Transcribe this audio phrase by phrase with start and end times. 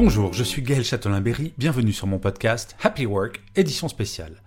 [0.00, 4.44] Bonjour, je suis Gaël Châtelain-Berry, bienvenue sur mon podcast Happy Work, édition spéciale.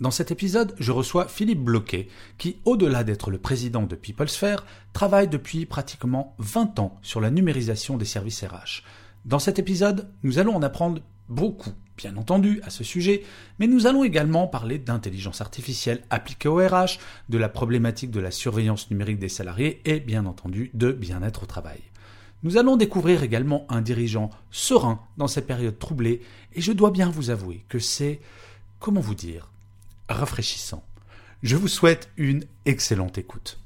[0.00, 2.08] Dans cet épisode, je reçois Philippe Bloquet,
[2.38, 4.64] qui, au-delà d'être le président de PeopleSphere,
[4.94, 8.82] travaille depuis pratiquement 20 ans sur la numérisation des services RH.
[9.26, 13.24] Dans cet épisode, nous allons en apprendre beaucoup, bien entendu, à ce sujet,
[13.58, 16.98] mais nous allons également parler d'intelligence artificielle appliquée au RH,
[17.28, 21.46] de la problématique de la surveillance numérique des salariés et, bien entendu, de bien-être au
[21.46, 21.82] travail.
[22.44, 26.20] Nous allons découvrir également un dirigeant serein dans cette période troublée,
[26.52, 28.20] et je dois bien vous avouer que c'est,
[28.80, 29.50] comment vous dire,
[30.10, 30.84] rafraîchissant.
[31.42, 33.58] Je vous souhaite une excellente écoute.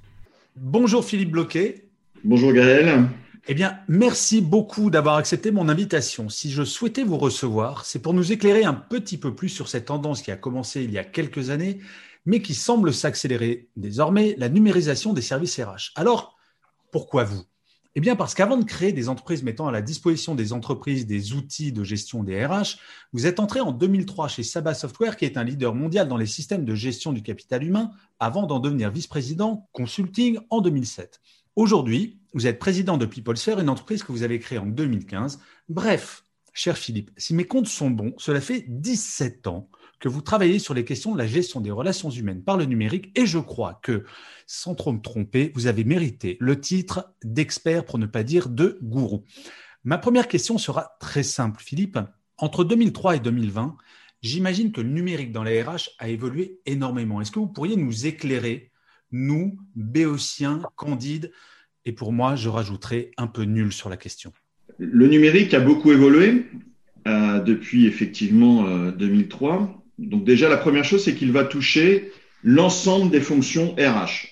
[0.54, 1.88] Bonjour Philippe Bloquet.
[2.22, 3.08] Bonjour Gaël.
[3.48, 6.28] Eh bien, merci beaucoup d'avoir accepté mon invitation.
[6.28, 9.86] Si je souhaitais vous recevoir, c'est pour nous éclairer un petit peu plus sur cette
[9.86, 11.80] tendance qui a commencé il y a quelques années,
[12.26, 15.90] mais qui semble s'accélérer désormais, la numérisation des services RH.
[15.96, 16.36] Alors,
[16.92, 17.42] pourquoi vous?
[17.98, 21.32] Eh bien, parce qu'avant de créer des entreprises mettant à la disposition des entreprises des
[21.32, 22.78] outils de gestion des RH,
[23.12, 26.24] vous êtes entré en 2003 chez Saba Software, qui est un leader mondial dans les
[26.24, 31.20] systèmes de gestion du capital humain, avant d'en devenir vice-président consulting en 2007.
[31.56, 35.40] Aujourd'hui, vous êtes président de PeopleSphere, une entreprise que vous avez créée en 2015.
[35.68, 40.58] Bref, cher Philippe, si mes comptes sont bons, cela fait 17 ans que vous travaillez
[40.58, 43.80] sur les questions de la gestion des relations humaines par le numérique et je crois
[43.82, 44.04] que,
[44.46, 48.78] sans trop me tromper, vous avez mérité le titre d'expert pour ne pas dire de
[48.82, 49.24] gourou.
[49.84, 51.98] Ma première question sera très simple, Philippe.
[52.36, 53.76] Entre 2003 et 2020,
[54.22, 57.20] j'imagine que le numérique dans la RH a évolué énormément.
[57.20, 58.70] Est-ce que vous pourriez nous éclairer,
[59.10, 61.32] nous, béotiens, candides,
[61.84, 64.32] et pour moi, je rajouterai un peu nul sur la question
[64.78, 66.46] Le numérique a beaucoup évolué
[67.06, 69.77] euh, depuis effectivement euh, 2003.
[69.98, 72.12] Donc déjà, la première chose, c'est qu'il va toucher
[72.44, 74.28] l'ensemble des fonctions RH.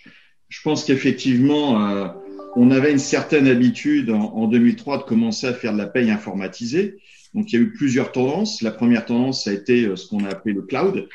[0.49, 2.09] Je pense qu'effectivement, euh,
[2.54, 6.10] on avait une certaine habitude en, en, 2003 de commencer à faire de la paye
[6.10, 6.97] informatisée.
[7.37, 8.62] Donc il y a eu plusieurs tendances.
[8.62, 11.09] La première tendance, ça a été euh, ce qu'on a appelé le cloud,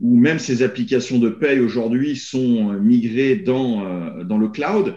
[0.00, 4.96] où même ces applications de paye aujourd'hui sont euh, migrées dans, euh, dans le cloud.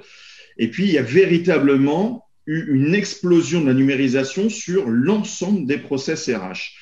[0.57, 5.77] Et puis, il y a véritablement eu une explosion de la numérisation sur l'ensemble des
[5.77, 6.73] process RH.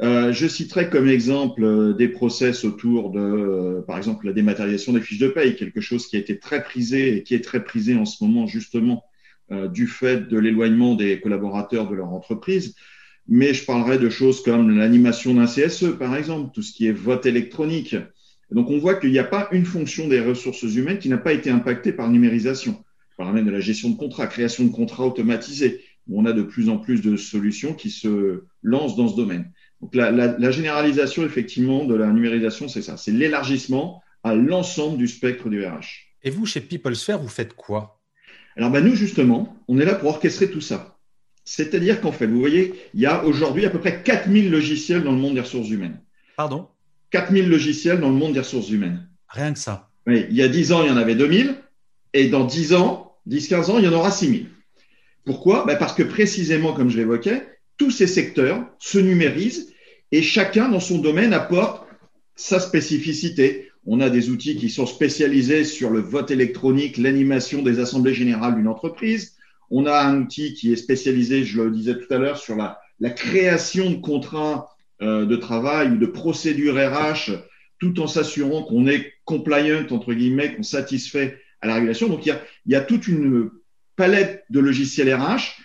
[0.00, 4.92] Euh, je citerai comme exemple euh, des process autour de, euh, par exemple, la dématérialisation
[4.92, 7.62] des fiches de paye, quelque chose qui a été très prisé et qui est très
[7.62, 9.04] prisé en ce moment justement
[9.52, 12.74] euh, du fait de l'éloignement des collaborateurs de leur entreprise.
[13.28, 16.92] Mais je parlerai de choses comme l'animation d'un CSE, par exemple, tout ce qui est
[16.92, 17.94] vote électronique.
[18.50, 21.32] Donc on voit qu'il n'y a pas une fonction des ressources humaines qui n'a pas
[21.32, 22.82] été impactée par numérisation.
[23.10, 25.82] Je parle même de la gestion de contrats, création de contrats automatisés.
[26.10, 29.50] On a de plus en plus de solutions qui se lancent dans ce domaine.
[29.84, 34.96] Donc la, la, la, généralisation effectivement de la numérisation, c'est ça, c'est l'élargissement à l'ensemble
[34.96, 36.06] du spectre du RH.
[36.22, 38.00] Et vous, chez PeopleSphere, vous faites quoi?
[38.56, 40.96] Alors ben, nous, justement, on est là pour orchestrer tout ça.
[41.44, 45.12] C'est-à-dire qu'en fait, vous voyez, il y a aujourd'hui à peu près 4000 logiciels dans
[45.12, 46.00] le monde des ressources humaines.
[46.34, 46.66] Pardon?
[47.10, 49.06] 4000 logiciels dans le monde des ressources humaines.
[49.28, 49.90] Rien que ça.
[50.06, 51.56] Oui, il y a 10 ans, il y en avait 2000,
[52.14, 54.48] et dans 10 ans, 10-15 ans, il y en aura 6000.
[55.26, 55.66] Pourquoi?
[55.66, 57.46] Ben Parce que précisément, comme je l'évoquais,
[57.76, 59.73] tous ces secteurs se numérisent
[60.14, 61.88] et chacun dans son domaine apporte
[62.36, 63.72] sa spécificité.
[63.84, 68.54] On a des outils qui sont spécialisés sur le vote électronique, l'animation des assemblées générales
[68.54, 69.34] d'une entreprise.
[69.72, 72.78] On a un outil qui est spécialisé, je le disais tout à l'heure, sur la,
[73.10, 74.68] création de contrats
[75.02, 77.32] euh, de travail ou de procédures RH,
[77.80, 82.08] tout en s'assurant qu'on est compliant, entre guillemets, qu'on satisfait à la régulation.
[82.08, 83.50] Donc, il y a, il y a toute une
[83.96, 85.56] palette de logiciels RH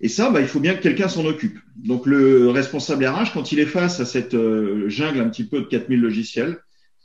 [0.00, 1.58] et ça, bah, il faut bien que quelqu'un s'en occupe.
[1.76, 5.60] Donc le responsable RH, quand il est face à cette euh, jungle un petit peu
[5.60, 6.58] de 4000 logiciels,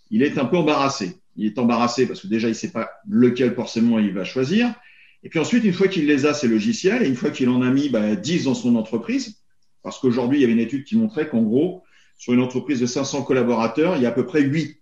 [0.09, 1.17] il est un peu embarrassé.
[1.37, 4.73] Il est embarrassé parce que déjà, il ne sait pas lequel forcément il va choisir.
[5.23, 7.61] Et puis ensuite, une fois qu'il les a, ces logiciels, et une fois qu'il en
[7.61, 9.37] a mis bah, 10 dans son entreprise,
[9.83, 11.83] parce qu'aujourd'hui, il y avait une étude qui montrait qu'en gros,
[12.17, 14.77] sur une entreprise de 500 collaborateurs, il y a à peu près 8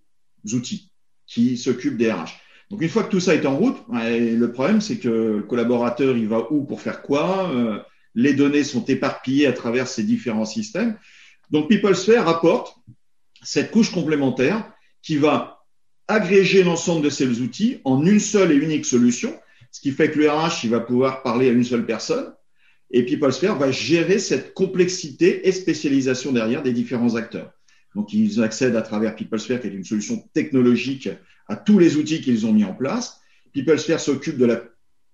[0.54, 0.92] outils
[1.28, 2.40] qui s'occupent des RH.
[2.70, 6.16] Donc une fois que tout ça est en route, le problème c'est que le collaborateur
[6.16, 7.80] il va où pour faire quoi euh,
[8.16, 10.98] les données sont éparpillées à travers ces différents systèmes.
[11.52, 12.76] Donc PeopleSphere rapporte
[13.44, 14.72] cette couche complémentaire
[15.02, 15.64] qui va
[16.08, 19.34] agréger l'ensemble de ces outils en une seule et unique solution,
[19.72, 22.34] ce qui fait que le RH il va pouvoir parler à une seule personne.
[22.92, 27.52] Et PeopleSphere va gérer cette complexité et spécialisation derrière des différents acteurs.
[27.96, 31.10] Donc, ils accèdent à travers PeopleSphere, qui est une solution technologique,
[31.48, 33.22] à tous les outils qu'ils ont mis en place.
[33.54, 34.62] PeopleSphere s'occupe de la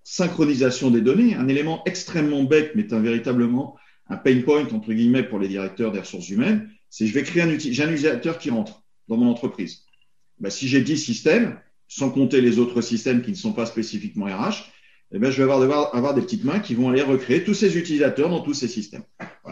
[0.08, 3.76] synchronisation des données, un élément extrêmement bête, mais un véritablement
[4.08, 6.70] un pain point, entre guillemets, pour les directeurs des ressources humaines.
[6.90, 9.82] C'est je vais créer un j'ai un utilisateur qui rentre dans mon entreprise.
[10.38, 11.58] Ben, si j'ai 10 systèmes,
[11.88, 14.70] sans compter les autres systèmes qui ne sont pas spécifiquement RH,
[15.10, 17.76] eh ben, je vais avoir, avoir des petites mains qui vont aller recréer tous ces
[17.76, 19.04] utilisateurs dans tous ces systèmes.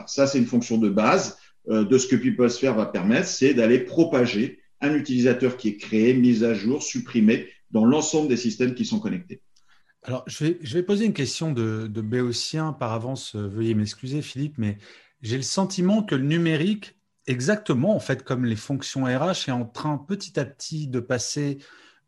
[0.07, 1.37] Ça, c'est une fonction de base
[1.69, 6.15] euh, de ce que PeopleSphere va permettre, c'est d'aller propager un utilisateur qui est créé,
[6.15, 9.43] mis à jour, supprimé dans l'ensemble des systèmes qui sont connectés.
[10.05, 13.35] Alors, je vais, poser une question de, de Béotien par avance.
[13.37, 14.77] Euh, veuillez m'excuser, Philippe, mais
[15.23, 19.65] j'ai le sentiment que le numérique, exactement en fait comme les fonctions RH, est en
[19.65, 21.57] train petit à petit de passer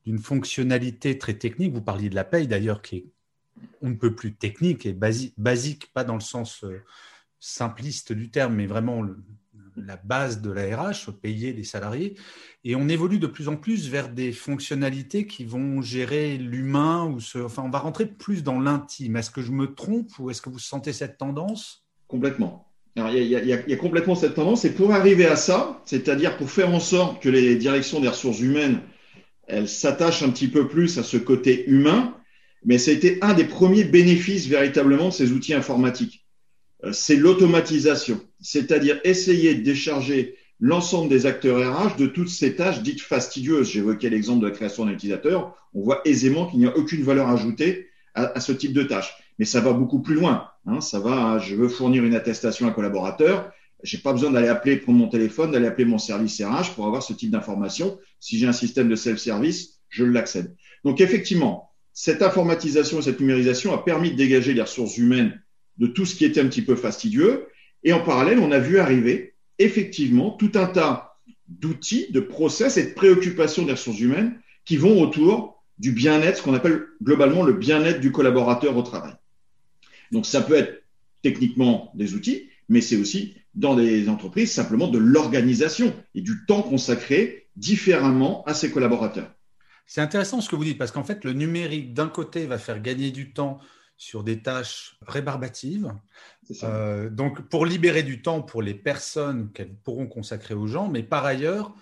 [0.04, 1.72] d'une fonctionnalité très technique.
[1.72, 3.06] Vous parliez de la paye d'ailleurs, qui est
[3.80, 6.82] on ne peut plus technique et basique, pas dans le sens euh,
[7.40, 9.02] simpliste du terme, mais vraiment
[9.76, 12.14] la base de la RH, payer les salariés.
[12.64, 17.18] Et on évolue de plus en plus vers des fonctionnalités qui vont gérer l'humain ou
[17.44, 19.16] enfin, on va rentrer plus dans l'intime.
[19.16, 21.84] Est-ce que je me trompe ou est-ce que vous sentez cette tendance?
[22.08, 22.66] Complètement.
[22.96, 24.64] Alors, il y, a, complètement cette tendance.
[24.64, 28.40] Et pour arriver à ça, c'est-à-dire pour faire en sorte que les directions des ressources
[28.40, 28.80] humaines,
[29.46, 32.14] elles s'attachent un petit peu plus à ce côté humain,
[32.64, 36.25] mais ça a été un des premiers bénéfices véritablement de ces outils informatiques.
[36.86, 42.82] Euh, c'est l'automatisation, c'est-à-dire essayer de décharger l'ensemble des acteurs RH de toutes ces tâches
[42.82, 43.70] dites fastidieuses.
[43.70, 45.54] J'évoquais l'exemple de la création d'un utilisateur.
[45.74, 49.12] On voit aisément qu'il n'y a aucune valeur ajoutée à, ce type de tâches.
[49.38, 50.48] Mais ça va beaucoup plus loin.
[50.64, 50.80] Hein.
[50.80, 53.52] Ça va, je veux fournir une attestation à un collaborateur.
[53.82, 57.02] J'ai pas besoin d'aller appeler, prendre mon téléphone, d'aller appeler mon service RH pour avoir
[57.02, 57.98] ce type d'information.
[58.20, 60.56] Si j'ai un système de self-service, je l'accède.
[60.82, 65.38] Donc effectivement, cette informatisation et cette numérisation a permis de dégager les ressources humaines
[65.78, 67.46] de tout ce qui était un petit peu fastidieux.
[67.84, 71.18] Et en parallèle, on a vu arriver effectivement tout un tas
[71.48, 76.42] d'outils, de process et de préoccupations des ressources humaines qui vont autour du bien-être, ce
[76.42, 79.14] qu'on appelle globalement le bien-être du collaborateur au travail.
[80.12, 80.82] Donc ça peut être
[81.22, 86.62] techniquement des outils, mais c'est aussi dans des entreprises simplement de l'organisation et du temps
[86.62, 89.30] consacré différemment à ses collaborateurs.
[89.86, 92.82] C'est intéressant ce que vous dites, parce qu'en fait, le numérique, d'un côté, va faire
[92.82, 93.58] gagner du temps
[93.96, 95.92] sur des tâches rébarbatives.
[96.62, 101.02] Euh, donc, pour libérer du temps pour les personnes qu'elles pourront consacrer aux gens, mais
[101.02, 101.74] par ailleurs,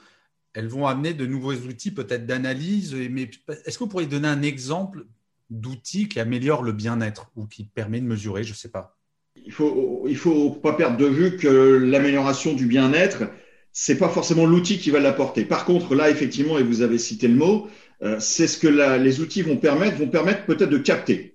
[0.52, 2.94] elles vont amener de nouveaux outils, peut-être d'analyse.
[2.94, 3.30] Mais
[3.66, 5.06] est-ce que vous pourriez donner un exemple
[5.50, 8.96] d'outil qui améliore le bien-être ou qui permet de mesurer Je ne sais pas?
[9.44, 13.24] Il faut, il faut pas perdre de vue que l'amélioration du bien-être,
[13.72, 15.44] c'est pas forcément l'outil qui va l'apporter.
[15.44, 17.68] Par contre, là, effectivement, et vous avez cité le mot,
[18.02, 21.33] euh, c'est ce que les outils vont permettre, vont permettre peut-être de capter.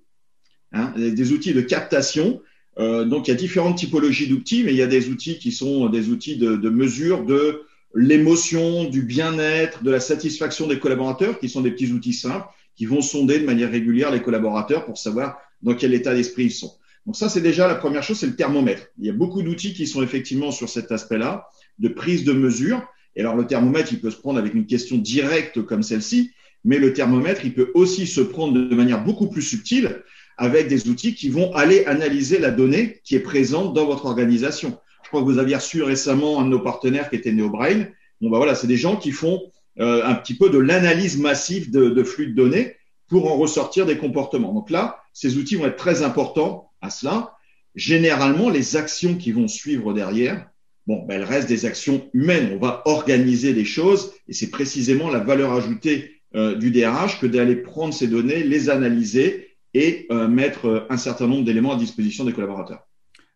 [0.71, 2.42] Hein, des outils de captation.
[2.77, 5.51] Euh, donc, il y a différentes typologies d'outils, mais il y a des outils qui
[5.51, 7.63] sont des outils de, mesure de
[7.95, 12.45] l'émotion, du bien-être, de la satisfaction des collaborateurs, qui sont des petits outils simples,
[12.75, 16.51] qui vont sonder de manière régulière les collaborateurs pour savoir dans quel état d'esprit ils
[16.51, 16.71] sont.
[17.06, 18.83] Donc ça, c'est déjà la première chose, c'est le thermomètre.
[19.00, 21.48] Il y a beaucoup d'outils qui sont effectivement sur cet aspect-là,
[21.80, 22.88] de prise de mesure.
[23.16, 26.30] Et alors, le thermomètre, il peut se prendre avec une question directe comme celle-ci,
[26.63, 30.04] mais le thermomètre, il peut aussi se prendre de manière beaucoup plus subtile
[30.40, 34.80] avec des outils qui vont aller analyser la donnée qui est présente dans votre organisation.
[35.04, 37.86] Je crois que vous aviez reçu récemment un de nos partenaires qui était NeoBrain.
[38.22, 39.42] Bon, ben voilà, c'est des gens qui font
[39.80, 42.76] euh, un petit peu de l'analyse massive de, de, flux de données
[43.08, 44.54] pour en ressortir des comportements.
[44.54, 47.36] Donc là, ces outils vont être très importants à cela.
[47.76, 50.48] Généralement, les actions qui vont suivre derrière,
[50.88, 52.52] bon, ben, elles restent des actions humaines.
[52.54, 57.28] On va organiser des choses et c'est précisément la valeur ajoutée euh, du DRH que
[57.28, 61.78] d'aller prendre ces données, les analyser et euh, mettre euh, un certain nombre d'éléments à
[61.78, 62.88] disposition des collaborateurs.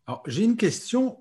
[0.07, 1.17] Alors, j'ai une question.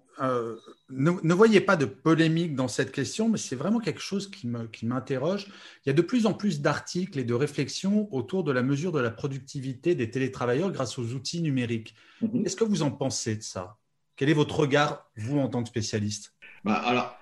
[0.90, 4.48] ne, voyez pas de polémique dans cette question, mais c'est vraiment quelque chose qui
[4.86, 5.46] m'interroge.
[5.84, 8.92] Il y a de plus en plus d'articles et de réflexions autour de la mesure
[8.92, 11.94] de la productivité des télétravailleurs grâce aux outils numériques.
[12.22, 12.42] Mm-hmm.
[12.42, 13.76] Qu'est-ce que vous en pensez de ça?
[14.16, 16.34] Quel est votre regard, vous, en tant que spécialiste?
[16.64, 17.16] Bah, Alors,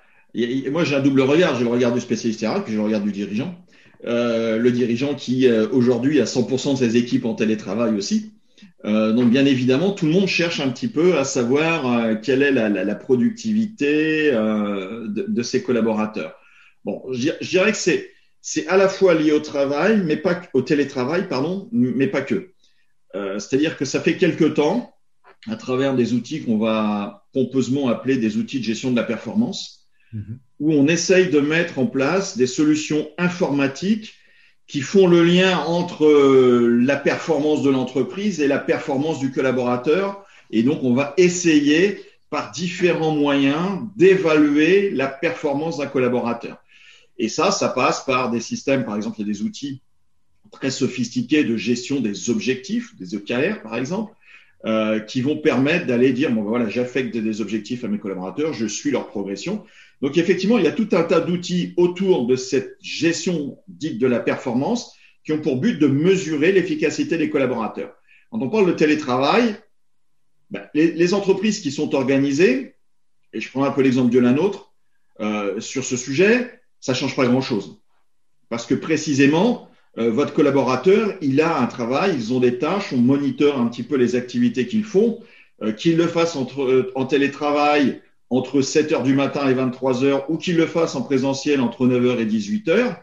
[0.70, 1.56] moi, j'ai un double regard.
[1.56, 3.54] J'ai le regard du spécialiste RH, puis j'ai le regard du dirigeant.
[4.06, 8.32] Euh, le dirigeant qui euh, aujourd'hui a 100% de ses équipes en télétravail aussi.
[8.86, 12.50] Euh, donc bien évidemment, tout le monde cherche un petit peu à savoir quelle est
[12.50, 16.34] la, productivité de, ses collaborateurs.
[16.84, 18.10] Bon, je, dirais que c'est
[18.42, 22.52] c'est à la fois lié au travail, mais pas au télétravail, pardon, mais pas que.
[23.12, 24.94] C'est-à-dire que ça fait quelque temps,
[25.46, 29.79] à travers des outils qu'on va pompeusement appeler des outils de gestion de la performance,
[30.14, 34.14] mm-hmm où on essaye de mettre en place des solutions informatiques
[34.66, 40.24] qui font le lien entre euh, la performance de l'entreprise et la performance du collaborateur.
[40.50, 46.58] Et donc, on va essayer par différents moyens d'évaluer la performance d'un collaborateur.
[47.18, 49.80] Et ça, ça passe par des systèmes, par exemple, il y a des outils
[50.52, 54.12] très sophistiqués de gestion des objectifs, des OKR par exemple,
[54.66, 58.52] euh, qui vont permettre d'aller dire, bon, ben voilà, j'affecte des objectifs à mes collaborateurs,
[58.52, 59.64] je suis leur progression.
[60.02, 64.06] Donc effectivement, il y a tout un tas d'outils autour de cette gestion dite de
[64.06, 67.94] la performance qui ont pour but de mesurer l'efficacité des collaborateurs.
[68.30, 69.56] Quand on parle de télétravail,
[70.50, 72.74] ben, les, les, entreprises qui sont organisées,
[73.32, 74.74] et je prends un peu l'exemple de la nôtre,
[75.20, 77.80] euh, sur ce sujet, ça change pas grand-chose.
[78.50, 82.98] Parce que précisément, euh, votre collaborateur, il a un travail, ils ont des tâches, on
[82.98, 85.20] monitore un petit peu les activités qu'ils font,
[85.62, 90.04] euh, qu'ils le fassent entre, euh, en télétravail entre 7 heures du matin et 23
[90.04, 93.02] heures ou qu'ils le fassent en présentiel entre 9 heures et 18 heures,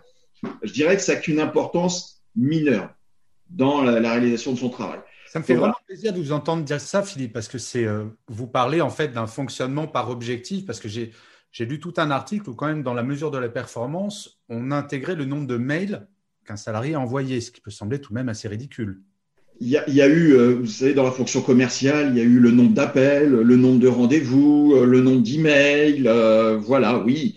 [0.64, 2.90] je dirais que ça n'a qu'une importance mineure
[3.50, 5.00] dans la, la, réalisation de son travail.
[5.28, 7.86] Ça me fait vraiment plaisir de vous entendre dire ça, Philippe, parce que c'est
[8.30, 11.12] vous parlez en fait d'un fonctionnement par objectif, parce que j'ai
[11.52, 14.72] j'ai lu tout un article où quand même dans la mesure de la performance, on
[14.72, 16.08] intégrait le nombre de mails
[16.48, 19.02] qu'un salarié a envoyé, ce qui peut sembler tout de même assez ridicule.
[19.60, 22.18] Il y, a, il y a eu, euh, vous savez, dans la fonction commerciale, il
[22.18, 26.58] y a eu le nombre d'appels, le nombre de rendez-vous, euh, le nombre d'emails, euh,
[26.58, 27.36] voilà, oui.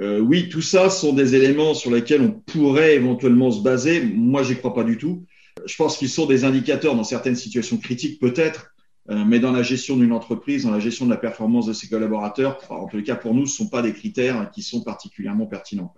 [0.00, 4.02] Euh, oui, tout ça sont des éléments sur lesquels on pourrait éventuellement se baser.
[4.02, 5.26] Moi, j'y crois pas du tout.
[5.66, 8.72] Je pense qu'ils sont des indicateurs dans certaines situations critiques, peut-être,
[9.10, 11.88] euh, mais dans la gestion d'une entreprise, dans la gestion de la performance de ses
[11.88, 14.82] collaborateurs, en tous les cas pour nous, ce ne sont pas des critères qui sont
[14.82, 15.92] particulièrement pertinents.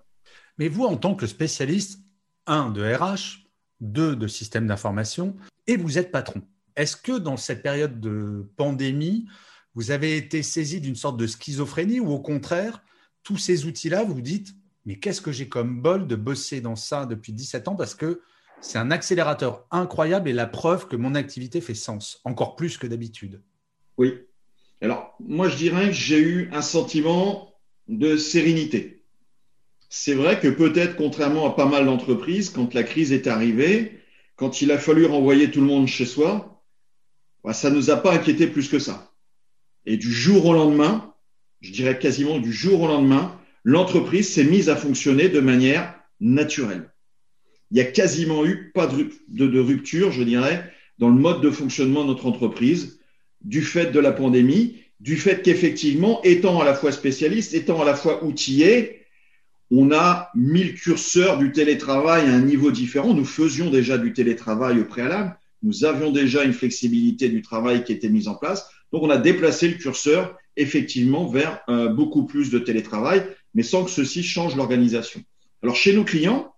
[0.59, 2.01] Mais vous, en tant que spécialiste,
[2.47, 3.47] un, de RH,
[3.81, 6.43] deux, de système d'information, et vous êtes patron.
[6.77, 9.27] Est-ce que dans cette période de pandémie,
[9.75, 12.83] vous avez été saisi d'une sorte de schizophrénie ou au contraire,
[13.23, 16.77] tous ces outils-là, vous vous dites, mais qu'est-ce que j'ai comme bol de bosser dans
[16.77, 18.23] ça depuis 17 ans parce que
[18.61, 22.87] c'est un accélérateur incroyable et la preuve que mon activité fait sens, encore plus que
[22.87, 23.43] d'habitude.
[23.99, 24.15] Oui.
[24.81, 27.55] Alors, moi, je dirais que j'ai eu un sentiment
[27.89, 29.02] de sérénité
[29.95, 34.01] c'est vrai que peut-être, contrairement à pas mal d'entreprises, quand la crise est arrivée,
[34.37, 36.63] quand il a fallu renvoyer tout le monde chez soi,
[37.45, 39.13] bah, ça ne nous a pas inquiété plus que ça.
[39.85, 41.13] Et du jour au lendemain,
[41.61, 46.91] je dirais quasiment du jour au lendemain, l'entreprise s'est mise à fonctionner de manière naturelle.
[47.71, 52.05] Il n'y a quasiment eu pas de, rupture, je dirais, dans le mode de fonctionnement
[52.05, 52.99] de notre entreprise,
[53.43, 57.85] du fait de la pandémie, du fait qu'effectivement, étant à la fois spécialiste, étant à
[57.85, 59.02] la fois outillé,
[59.75, 63.15] on a mis le curseur du télétravail à un niveau différent.
[63.15, 65.35] Nous faisions déjà du télétravail au préalable.
[65.63, 68.69] Nous avions déjà une flexibilité du travail qui était mise en place.
[68.93, 73.85] Donc, on a déplacé le curseur effectivement vers euh, beaucoup plus de télétravail, mais sans
[73.85, 75.23] que ceci change l'organisation.
[75.63, 76.53] Alors, chez nos clients,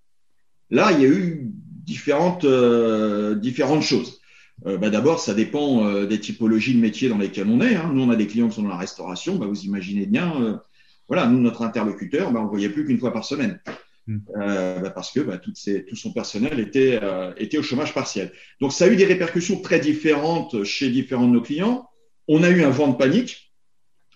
[0.70, 1.52] là, il y a eu
[1.86, 4.18] différentes, euh, différentes choses.
[4.66, 7.76] Euh, bah, D'abord, ça dépend des typologies de métiers dans lesquels on est.
[7.76, 7.92] Hein.
[7.94, 9.36] Nous, on a des clients qui sont dans la restauration.
[9.36, 10.60] Bah, vous imaginez bien
[11.08, 13.60] voilà, nous, notre interlocuteur, bah, on ne voyait plus qu'une fois par semaine.
[14.06, 14.18] Hmm.
[14.36, 18.32] Euh, bah parce que bah, ces, tout son personnel était, euh, était au chômage partiel.
[18.60, 21.88] Donc ça a eu des répercussions très différentes chez différents de nos clients.
[22.28, 23.52] On a eu un vent de panique.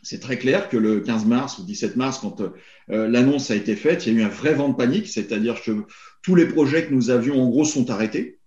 [0.03, 3.77] C'est très clair que le 15 mars ou 17 mars, quand euh, l'annonce a été
[3.77, 5.85] faite, il y a eu un vrai vent de panique, c'est-à-dire que
[6.23, 8.39] tous les projets que nous avions en gros sont arrêtés.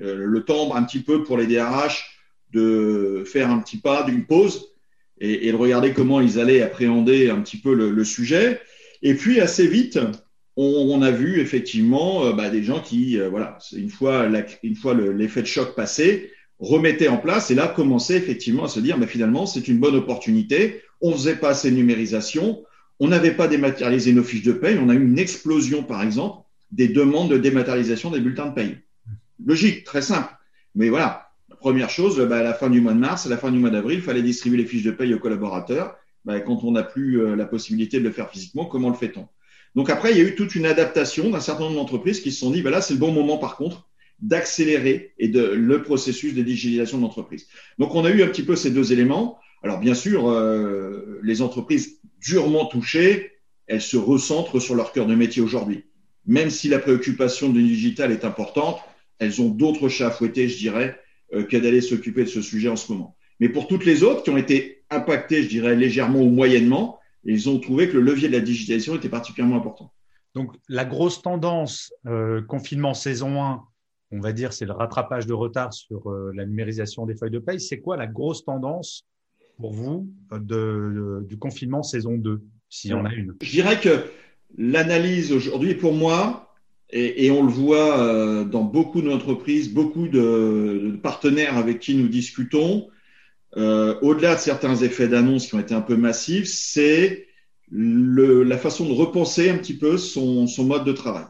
[0.00, 2.18] Euh, le temps un petit peu pour les DRH
[2.52, 4.69] de faire un petit pas, d'une pause
[5.20, 8.60] et, et, de regarder comment ils allaient appréhender un petit peu le, le sujet.
[9.02, 9.98] Et puis assez vite,
[10.56, 14.44] on, on a vu effectivement euh, bah, des gens qui, euh, voilà, une fois, la,
[14.62, 18.80] une fois l'effet de choc passé, remettaient en place et là commençaient effectivement à se
[18.80, 20.82] dire, bah, finalement, c'est une bonne opportunité.
[21.00, 22.62] On faisait pas assez de numérisation,
[22.98, 26.44] on n'avait pas dématérialisé nos fiches de paye, on a eu une explosion, par exemple,
[26.70, 28.76] des demandes de dématérialisation des bulletins de paye.
[29.44, 30.32] Logique, très simple.
[30.74, 31.29] Mais voilà,
[31.60, 33.68] Première chose, bah, à la fin du mois de mars, à la fin du mois
[33.68, 35.94] d'avril, il fallait distribuer les fiches de paye aux collaborateurs.
[36.24, 39.28] Bah, quand on n'a plus euh, la possibilité de le faire physiquement, comment le fait-on?
[39.74, 42.40] Donc après, il y a eu toute une adaptation d'un certain nombre d'entreprises qui se
[42.40, 43.90] sont dit, bah, là, c'est le bon moment par contre
[44.22, 47.46] d'accélérer et le processus de digitalisation de l'entreprise.
[47.78, 49.38] Donc on a eu un petit peu ces deux éléments.
[49.62, 53.32] Alors bien sûr, euh, les entreprises durement touchées,
[53.66, 55.84] elles se recentrent sur leur cœur de métier aujourd'hui.
[56.26, 58.80] Même si la préoccupation du digital est importante,
[59.18, 60.98] elles ont d'autres chats à fouetter, je dirais,
[61.30, 63.16] que d'aller s'occuper de ce sujet en ce moment.
[63.40, 67.48] Mais pour toutes les autres qui ont été impactées, je dirais, légèrement ou moyennement, ils
[67.48, 69.92] ont trouvé que le levier de la digitalisation était particulièrement important.
[70.34, 73.62] Donc, la grosse tendance, euh, confinement saison 1,
[74.12, 77.38] on va dire, c'est le rattrapage de retard sur euh, la numérisation des feuilles de
[77.38, 77.60] paye.
[77.60, 79.06] C'est quoi la grosse tendance
[79.56, 83.34] pour vous de, de, du confinement saison 2, s'il y en a une?
[83.42, 84.04] Je dirais que
[84.56, 86.49] l'analyse aujourd'hui, pour moi,
[86.92, 92.88] et, on le voit euh, dans beaucoup d'entreprises, beaucoup de, partenaires avec qui nous discutons,
[93.56, 97.26] euh, au-delà de certains effets d'annonce qui ont été un peu massifs, c'est
[97.72, 101.26] la façon de repenser un petit peu son, mode de travail.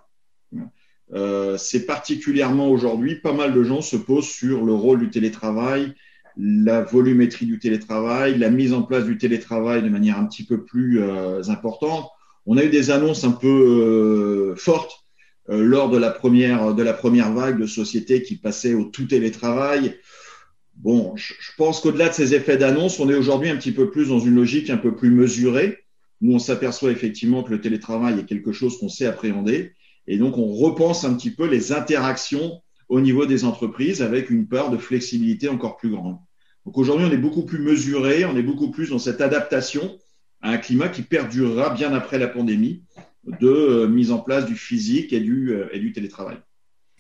[1.13, 5.93] Euh, c'est particulièrement aujourd'hui, pas mal de gens se posent sur le rôle du télétravail,
[6.39, 10.65] la volumétrie du télétravail, la mise en place du télétravail de manière un petit peu
[10.65, 11.03] plus
[11.51, 12.07] importante.
[12.47, 15.01] On a eu des annonces un peu fortes
[15.49, 19.97] lors de la première de la première vague de sociétés qui passaient au tout télétravail.
[20.77, 24.09] Bon, je, pense qu'au-delà de ces effets d'annonce, on est aujourd'hui un petit peu plus
[24.09, 25.79] dans une logique un peu plus mesurée.
[26.23, 29.73] Nous, on s'aperçoit effectivement que le télétravail est quelque chose qu'on sait appréhender,
[30.07, 34.49] et donc on repense un petit peu les interactions au niveau des entreprises avec une
[34.49, 36.17] part de flexibilité encore plus grande.
[36.65, 39.99] Donc aujourd'hui, on est beaucoup plus mesuré, on est beaucoup plus dans cette adaptation
[40.41, 42.83] à un climat qui perdurera bien après la pandémie
[43.25, 46.39] de euh, mise en place du physique et du, euh, et du télétravail.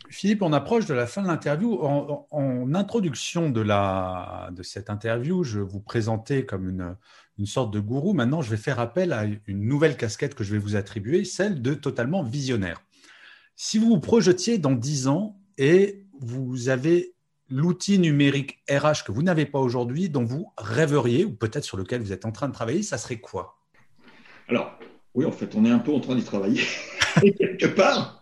[0.08, 1.78] Philippe, on approche de la fin de l'interview.
[1.80, 6.96] En, introduction de, la, de cette interview, je vous présentais comme une,
[7.38, 8.12] une sorte de gourou.
[8.12, 11.62] Maintenant, je vais faire appel à une nouvelle casquette que je vais vous attribuer, celle
[11.62, 12.82] de totalement visionnaire.
[13.54, 17.14] Si vous vous projetiez dans 10 ans et vous avez
[17.48, 22.00] l'outil numérique RH que vous n'avez pas aujourd'hui, dont vous rêveriez, ou peut-être sur lequel
[22.00, 23.58] vous êtes en train de travailler, ça serait quoi?
[24.48, 24.78] Alors,
[25.14, 26.60] oui, en fait, on est un peu en train d'y travailler,
[27.38, 28.20] quelque part.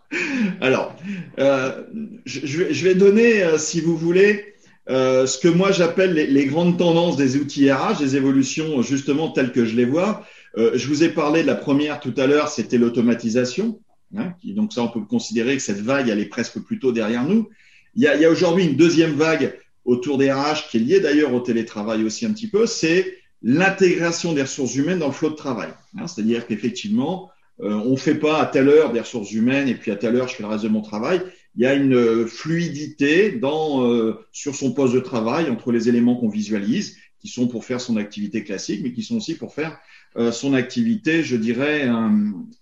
[0.61, 0.95] Alors,
[1.39, 1.83] euh,
[2.25, 4.55] je, vais donner, euh, si vous voulez,
[4.89, 9.51] euh, ce que moi j'appelle les, grandes tendances des outils RH, des évolutions justement telles
[9.51, 10.25] que je les vois.
[10.57, 13.79] je vous ai parlé de la première tout à l'heure, c'était l'automatisation.
[14.17, 17.49] Hein, donc ça, on peut considérer que cette vague, elle est presque plutôt derrière nous.
[17.95, 20.79] Il y a, il y a aujourd'hui une deuxième vague autour des RH qui est
[20.79, 25.13] liée d'ailleurs au télétravail aussi un petit peu, c'est l'intégration des ressources humaines dans le
[25.13, 25.69] flot de travail.
[25.97, 27.29] Hein, C'est-à-dire qu'effectivement,
[27.61, 30.15] euh, on ne fait pas à telle heure des ressources humaines et puis à telle
[30.15, 31.21] heure je fais le reste de mon travail.
[31.55, 35.89] Il y a une euh, fluidité dans, euh, sur son poste de travail entre les
[35.89, 39.53] éléments qu'on visualise, qui sont pour faire son activité classique, mais qui sont aussi pour
[39.53, 39.77] faire
[40.15, 41.89] euh, son activité, je dirais,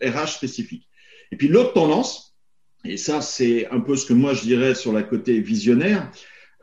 [0.01, 0.87] RH spécifique.
[1.31, 2.35] Et puis l'autre tendance,
[2.85, 6.09] et ça c'est un peu ce que moi je dirais sur la côté visionnaire,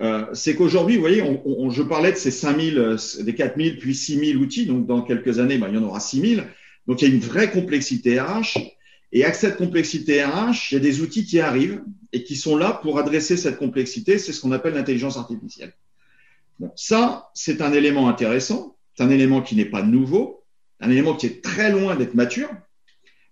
[0.00, 3.94] euh, c'est qu'aujourd'hui, vous voyez, on, je parlais de ces 5000, euh, des 4000, puis
[3.94, 4.66] 6000 outils.
[4.66, 6.44] Donc, dans quelques années, ben, il y en aura 6000.
[6.86, 8.58] Donc, il y a une vraie complexité RH.
[9.12, 12.56] Et avec cette complexité RH, il y a des outils qui arrivent et qui sont
[12.56, 14.18] là pour adresser cette complexité.
[14.18, 15.72] C'est ce qu'on appelle l'intelligence artificielle.
[16.58, 18.76] Bon, ça, c'est un élément intéressant.
[18.96, 20.44] C'est un élément qui n'est pas nouveau,
[20.80, 22.48] un élément qui est très loin d'être mature,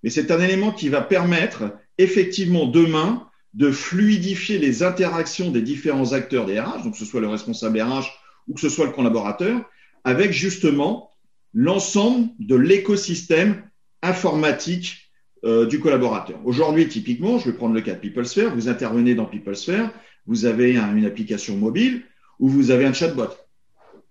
[0.03, 6.13] mais c'est un élément qui va permettre effectivement demain de fluidifier les interactions des différents
[6.13, 8.07] acteurs des RH, donc que ce soit le responsable RH
[8.49, 9.61] ou que ce soit le collaborateur,
[10.05, 11.11] avec justement
[11.55, 13.63] l'ensemble de l'écosystème
[14.03, 15.11] informatique
[15.45, 16.41] euh, du collaborateur.
[16.45, 19.91] Aujourd'hui, typiquement, je vais prendre le cas de PeopleSphere, vous intervenez dans PeopleSphere,
[20.27, 22.05] vous avez une application mobile
[22.39, 23.29] ou vous avez un chatbot.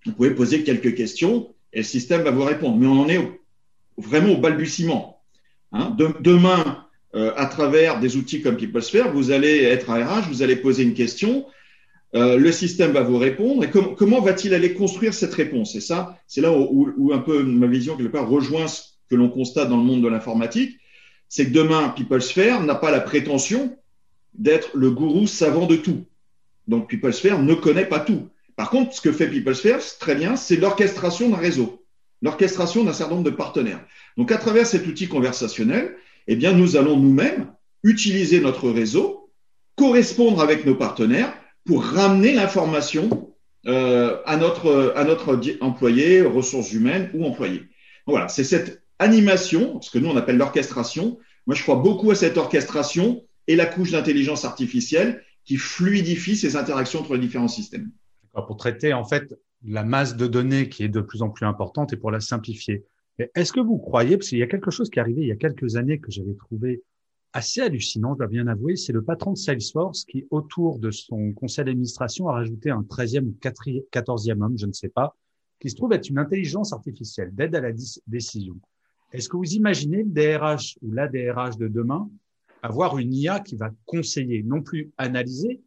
[0.06, 2.78] Vous pouvez poser quelques questions et le système va vous répondre.
[2.78, 3.42] Mais on en est
[3.98, 5.22] vraiment au balbutiement.
[5.72, 5.96] Hein.
[6.20, 10.56] demain, euh, à travers des outils comme PeopleSphere, vous allez être un RH, vous allez
[10.56, 11.46] poser une question,
[12.14, 13.64] euh, le système va vous répondre.
[13.64, 15.76] Et comment va-t-il aller construire cette réponse?
[15.76, 19.30] Et ça, c'est là où, un peu ma vision quelque part rejoint ce que l'on
[19.30, 20.78] constate dans le monde de l'informatique,
[21.30, 23.78] c'est que demain, PeopleSphere n'a pas la prétention
[24.34, 26.06] d'être le gourou savant de tout.
[26.68, 28.30] Donc PeopleSphere ne connaît pas tout.
[28.56, 31.84] Par contre, ce que fait PeopleSphere, très bien, c'est l'orchestration d'un réseau,
[32.22, 33.84] l'orchestration d'un certain nombre de partenaires.
[34.18, 35.96] Donc à travers cet outil conversationnel,
[36.28, 37.52] eh bien, nous allons nous-mêmes
[37.84, 39.32] utiliser notre réseau,
[39.76, 41.34] correspondre avec nos partenaires
[41.66, 43.34] pour ramener l'information
[43.68, 47.64] euh, à, notre, à notre employé, ressources humaines ou employé.
[48.08, 51.18] Voilà, c'est cette animation, ce que nous on appelle l'orchestration.
[51.48, 56.56] Moi, je crois beaucoup à cette orchestration et la couche d'intelligence artificielle qui fluidifie ces
[56.56, 57.92] interactions entre les différents systèmes.
[58.34, 61.94] Pour traiter en fait la masse de données qui est de plus en plus importante
[61.94, 62.86] et pour la simplifier.
[63.36, 65.32] Est-ce que vous croyez, parce qu'il y a quelque chose qui est arrivé il y
[65.32, 66.82] a quelques années que j'avais trouvé
[67.34, 71.32] assez hallucinant, je dois bien avouer, c'est le patron de Salesforce qui, autour de son
[71.34, 75.16] conseil d'administration, a rajouté un 13e ou 14e homme, je ne sais pas,
[75.60, 77.72] qui se trouve être une intelligence artificielle d'aide à la
[78.08, 78.60] décision.
[79.14, 82.10] Est-ce que vous imaginez le DRH ou la DRH de demain
[82.64, 85.62] avoir une IA qui va conseiller, non plus analyser,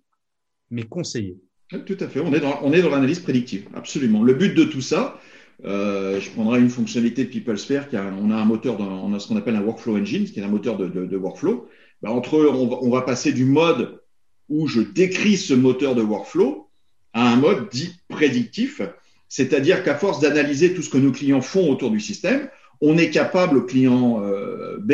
[0.70, 1.38] mais conseiller?
[1.86, 4.22] Tout à fait, on est dans, on est dans l'analyse prédictive, absolument.
[4.22, 5.18] Le but de tout ça,
[5.64, 9.18] euh, je prendrai une fonctionnalité de PeopleSphere, qui a, on a un moteur, on a
[9.18, 11.68] ce qu'on appelle un workflow engine, qui est un moteur de, de, de workflow.
[12.02, 14.00] Ben, entre eux, on va, on va passer du mode
[14.48, 16.68] où je décris ce moteur de workflow
[17.12, 18.82] à un mode dit prédictif,
[19.28, 22.48] c'est-à-dire qu'à force d'analyser tout ce que nos clients font autour du système,
[22.80, 24.92] on est capable au client euh, B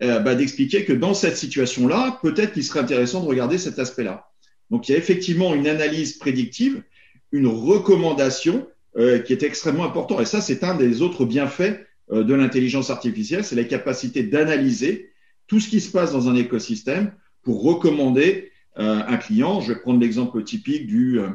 [0.00, 4.28] bah, d'expliquer que dans cette situation-là, peut-être qu'il serait intéressant de regarder cet aspect-là.
[4.70, 6.82] Donc il y a effectivement une analyse prédictive,
[7.32, 10.20] une recommandation qui est extrêmement importante.
[10.20, 15.10] Et ça, c'est un des autres bienfaits de l'intelligence artificielle, c'est la capacité d'analyser
[15.46, 19.60] tout ce qui se passe dans un écosystème pour recommander euh, un client.
[19.60, 21.28] Je vais prendre l'exemple typique du euh,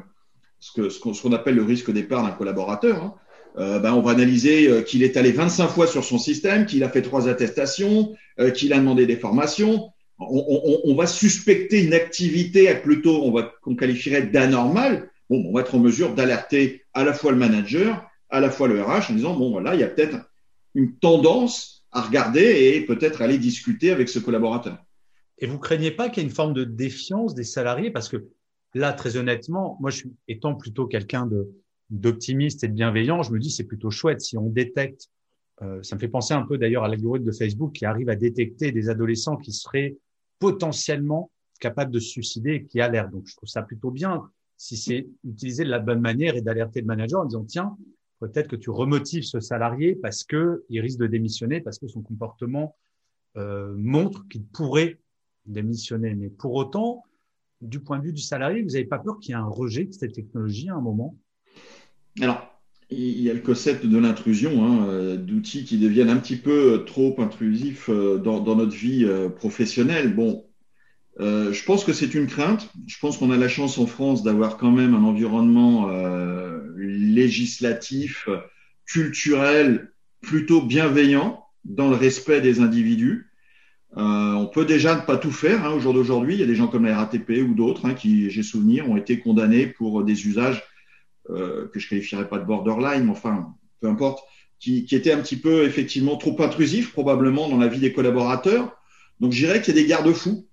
[0.60, 3.04] ce qu'on ce qu'on appelle le risque départ d'un collaborateur.
[3.04, 3.14] Hein.
[3.58, 6.90] Euh, ben, on va analyser qu'il est allé 25 fois sur son système, qu'il a
[6.90, 8.16] fait trois attestations,
[8.56, 9.90] qu'il a demandé des formations.
[10.20, 15.10] On, on, on, va suspecter une activité plutôt, on va qu'on qualifierait d'anormale.
[15.30, 18.68] Bon, on va être en mesure d'alerter à la fois le manager, à la fois
[18.68, 20.18] le RH en disant bon voilà, il y a peut-être
[20.76, 24.78] une tendance à regarder et peut-être aller discuter avec ce collaborateur.
[25.40, 27.92] Et vous craignez pas qu'il y ait une forme de défiance des salariés?
[27.92, 28.28] Parce que
[28.74, 29.90] là, très honnêtement, moi,
[30.28, 31.50] étant plutôt quelqu'un de
[31.90, 35.10] d'optimiste et de bienveillant, je me dis c'est plutôt chouette si on détecte.
[35.64, 38.16] Euh, ça me fait penser un peu d'ailleurs à l'algorithme de Facebook qui arrive à
[38.16, 39.98] détecter des adolescents qui seraient
[40.38, 43.12] potentiellement capables de se suicider et qui alertent.
[43.12, 46.82] Donc je trouve ça plutôt bien si c'est utilisé de la bonne manière et d'alerter
[46.82, 47.78] le manager en disant tiens
[48.20, 52.02] peut-être que tu remotives ce salarié parce que il risque de démissionner parce que son
[52.02, 52.76] comportement
[53.38, 55.00] euh, montre qu'il pourrait
[55.46, 56.14] démissionner.
[56.14, 57.04] Mais pour autant,
[57.62, 59.86] du point de vue du salarié, vous n'avez pas peur qu'il y ait un rejet
[59.86, 61.16] de cette technologie à un moment?
[62.20, 66.36] Alors, il y a le concept de l'intrusion, hein, euh, d'outils qui deviennent un petit
[66.36, 70.14] peu trop intrusifs euh, dans, notre vie professionnelle.
[70.14, 70.49] Bon,
[71.20, 72.70] je pense que c'est une crainte.
[72.88, 75.90] Je pense qu'on a la chance en France d'avoir quand même un environnement
[76.78, 78.28] législatif,
[78.86, 83.30] culturel, plutôt bienveillant dans le respect des individus.
[83.98, 85.66] Euh, on peut déjà ne pas tout faire.
[85.66, 87.94] Hein, au jour d'aujourd'hui, il y a des gens comme la RATP ou d'autres hein,
[87.94, 90.64] qui, j'ai souvenir, ont été condamnés pour des usages
[91.30, 94.24] euh, que je qualifierais pas de borderline, mais enfin, peu importe,
[94.60, 98.76] qui, qui étaient un petit peu effectivement trop intrusifs probablement dans la vie des collaborateurs.
[99.20, 100.48] Donc, je dirais qu'il y a des garde-fous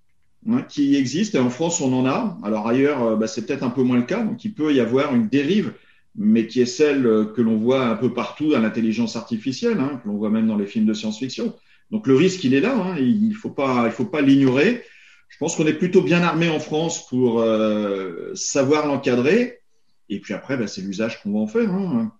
[0.48, 1.38] hein, qui existent.
[1.38, 2.38] Et en France, on en a.
[2.42, 4.22] Alors ailleurs, euh, bah, c'est peut-être un peu moins le cas.
[4.22, 5.72] Donc, il peut y avoir une dérive,
[6.14, 7.02] mais qui est celle
[7.34, 10.56] que l'on voit un peu partout dans l'intelligence artificielle, hein, que l'on voit même dans
[10.56, 11.54] les films de science-fiction.
[11.90, 14.82] Donc le risque, il est là, hein, il ne faut pas, il faut pas l'ignorer.
[15.28, 19.60] Je pense qu'on est plutôt bien armé en France pour euh, savoir l'encadrer.
[20.08, 21.70] Et puis après, bah, c'est l'usage qu'on va en faire.
[21.70, 22.12] Hein.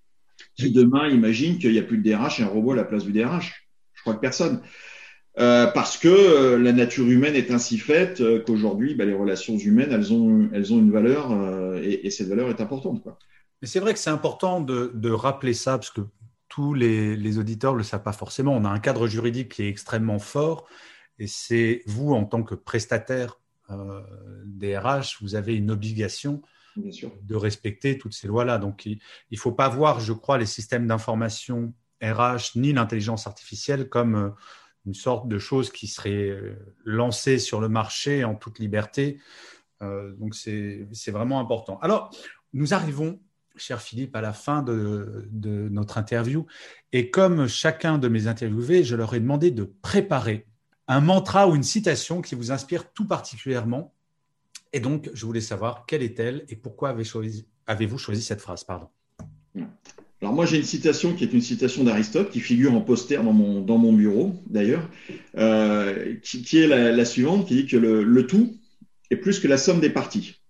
[0.59, 3.05] Si demain, imagine qu'il n'y a plus de DRH et un robot à la place
[3.05, 3.69] du DRH.
[3.95, 4.61] Je crois que personne.
[5.39, 9.59] Euh, parce que euh, la nature humaine est ainsi faite euh, qu'aujourd'hui, bah, les relations
[9.59, 11.31] humaines, elles ont, elles ont une valeur
[11.77, 13.03] et, et, cette valeur est importante.
[13.03, 13.19] Quoi.
[13.61, 16.01] Mais c'est vrai que c'est important de, de rappeler ça, parce que
[16.49, 18.55] tous les, auditeurs ne le savent pas forcément.
[18.55, 20.67] On a un cadre juridique qui est extrêmement fort
[21.19, 23.39] et c'est vous, en tant que prestataire
[24.45, 26.41] des RH, vous avez une obligation
[26.77, 28.59] de respecter toutes ces lois-là.
[28.59, 29.01] Donc, il
[29.33, 34.35] ne faut pas voir, je crois, les systèmes d'information RH ni l'intelligence artificielle comme
[34.87, 39.19] une sorte de chose qui serait euh, lancée sur le marché en toute liberté.
[39.81, 41.79] donc, c'est vraiment important.
[41.81, 42.11] Alors,
[42.55, 43.21] nous arrivons
[43.57, 45.29] cher Philippe, à la fin de,
[45.71, 46.47] notre interview.
[46.93, 50.47] Et comme chacun de mes interviewés, je leur ai demandé de préparer
[50.89, 53.93] un mantra ou une citation qui vous inspire tout particulièrement.
[54.73, 57.47] Et donc, je voulais savoir quelle est-elle et pourquoi avez-vous choisi,
[57.99, 58.65] choisi, cette phrase?
[58.65, 58.89] Pardon.
[60.23, 63.33] Alors moi, j'ai une citation qui est une citation d'Aristote qui figure en poster dans
[63.33, 64.89] mon, dans mon bureau, d'ailleurs,
[65.37, 68.57] euh, qui, est la, suivante, qui dit que le, tout
[69.11, 70.41] est plus que la somme des parties.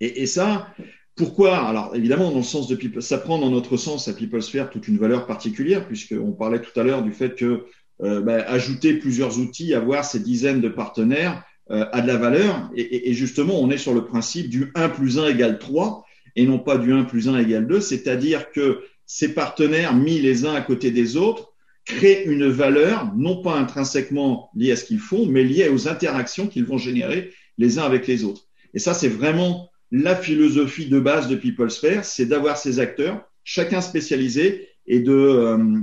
[0.00, 0.68] Et, et ça,
[1.14, 1.58] pourquoi?
[1.68, 4.88] Alors évidemment, dans le sens de people, ça prend dans notre sens à PeopleSphere toute
[4.88, 7.66] une valeur particulière, puisqu'on parlait tout à l'heure du fait que
[8.02, 12.70] euh, bah, ajouter plusieurs outils, avoir ces dizaines de partenaires euh, a de la valeur.
[12.74, 16.04] Et, et, justement, on est sur le principe du 1 plus 1 égale 3
[16.36, 20.44] et non pas du 1 plus 1 égale 2, c'est-à-dire que ces partenaires mis les
[20.44, 21.52] uns à côté des autres
[21.84, 26.46] créent une valeur, non pas intrinsèquement liée à ce qu'ils font, mais liée aux interactions
[26.46, 28.46] qu'ils vont générer les uns avec les autres.
[28.74, 33.80] Et ça, c'est vraiment la philosophie de base de PeopleSphere, c'est d'avoir ces acteurs, chacun
[33.80, 35.80] spécialisé, et de, euh,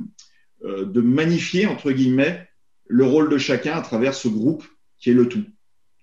[0.63, 2.47] euh, de magnifier, entre guillemets,
[2.87, 4.65] le rôle de chacun à travers ce groupe
[4.97, 5.45] qui est le tout,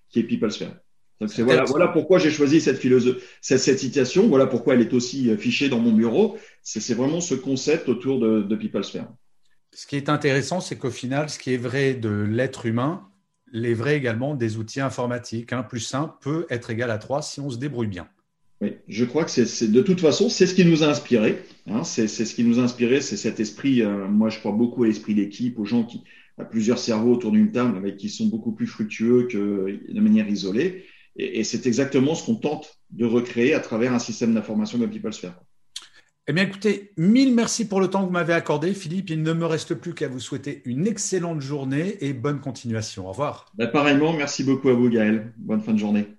[0.09, 0.73] qui est PeopleSphere.
[1.19, 4.93] Donc voilà, voilà pourquoi j'ai choisi cette philosophie, cette, cette, citation, voilà pourquoi elle est
[4.93, 6.37] aussi euh, fichée dans mon bureau.
[6.61, 9.07] C'est vraiment ce concept autour de, de PeopleSphere.
[9.73, 13.07] Ce qui est intéressant, c'est qu'au final, ce qui est vrai de l'être humain,
[13.51, 15.53] les vrais également des outils informatiques.
[15.53, 18.07] Un plus 1 peut être égal à 3 si on se débrouille bien.
[18.59, 21.43] Oui, je crois que c'est de toute façon, c'est ce qui nous a inspiré.
[21.67, 23.81] Hein, c'est ce qui nous a inspiré, c'est cet esprit.
[23.83, 26.01] Euh, moi, je crois beaucoup à l'esprit d'équipe, aux gens qui
[26.39, 30.27] ont plusieurs cerveaux autour d'une table, avec qui sont beaucoup plus fructueux que de manière
[30.27, 30.85] isolée.
[31.17, 34.89] Et, et c'est exactement ce qu'on tente de recréer à travers un système d'information comme
[34.89, 35.33] PeopleSphere.
[36.29, 39.09] Eh bien, écoutez, mille merci pour le temps que vous m'avez accordé, Philippe.
[39.09, 43.07] Il ne me reste plus qu'à vous souhaiter une excellente journée et bonne continuation.
[43.07, 43.45] Au revoir.
[43.57, 45.31] Bah, pareillement, merci beaucoup à vous, Gaël.
[45.37, 46.16] Bonne fin de journée.